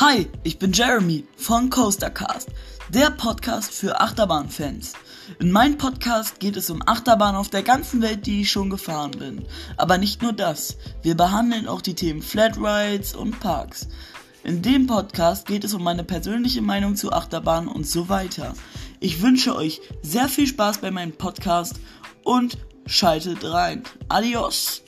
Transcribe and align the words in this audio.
Hi, 0.00 0.30
ich 0.44 0.58
bin 0.58 0.72
Jeremy 0.72 1.26
von 1.36 1.68
Coastercast, 1.68 2.48
der 2.88 3.10
Podcast 3.10 3.70
für 3.70 4.00
Achterbahnfans. 4.00 4.94
In 5.38 5.52
meinem 5.52 5.76
Podcast 5.76 6.40
geht 6.40 6.56
es 6.56 6.70
um 6.70 6.80
Achterbahnen 6.86 7.36
auf 7.38 7.50
der 7.50 7.62
ganzen 7.62 8.00
Welt, 8.00 8.24
die 8.24 8.40
ich 8.40 8.50
schon 8.50 8.70
gefahren 8.70 9.10
bin. 9.10 9.44
Aber 9.76 9.98
nicht 9.98 10.22
nur 10.22 10.32
das, 10.32 10.78
wir 11.02 11.18
behandeln 11.18 11.68
auch 11.68 11.82
die 11.82 11.92
Themen 11.92 12.22
Flatrides 12.22 13.14
und 13.14 13.40
Parks. 13.40 13.88
In 14.42 14.62
dem 14.62 14.86
Podcast 14.86 15.46
geht 15.46 15.64
es 15.64 15.74
um 15.74 15.84
meine 15.84 16.02
persönliche 16.02 16.62
Meinung 16.62 16.96
zu 16.96 17.12
Achterbahnen 17.12 17.68
und 17.68 17.86
so 17.86 18.08
weiter. 18.08 18.54
Ich 19.00 19.20
wünsche 19.20 19.54
euch 19.54 19.82
sehr 20.00 20.30
viel 20.30 20.46
Spaß 20.46 20.78
bei 20.78 20.90
meinem 20.90 21.12
Podcast 21.12 21.74
und 22.24 22.56
schaltet 22.86 23.44
rein. 23.44 23.82
Adios! 24.08 24.82